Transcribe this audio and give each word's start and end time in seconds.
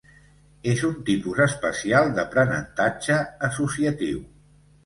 És 0.71 0.79
un 0.87 0.95
tipus 1.09 1.41
especial 1.45 2.09
d'aprenentatge 2.17 3.19
associatiu. 3.49 4.27